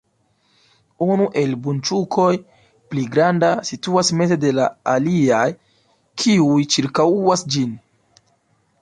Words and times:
Unu 1.07 1.27
el 1.41 1.51
bunĉukoj, 1.67 2.31
pli 2.93 3.05
granda, 3.17 3.53
situas 3.71 4.11
meze 4.23 4.41
de 4.47 4.57
la 4.63 4.67
aliaj, 4.97 5.45
kiuj 6.23 6.61
ĉirkaŭas 6.75 7.49
ĝin. 7.57 7.83